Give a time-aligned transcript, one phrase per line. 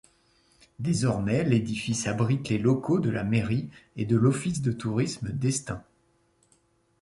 [0.79, 5.83] Désormais, l'édifice abrite les locaux de la mairie et de l'office de tourisme d'Estaing.